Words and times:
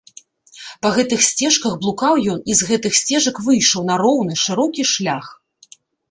Па 0.83 0.89
гэтых 0.95 1.19
сцежках 1.25 1.73
блукаў 1.83 2.13
ён 2.35 2.39
і 2.53 2.55
з 2.61 2.69
гэтых 2.69 2.97
сцежак 3.01 3.41
выйшаў 3.49 3.85
на 3.91 3.95
роўны, 4.03 4.33
шырокі 4.45 4.83
шлях. 4.93 5.25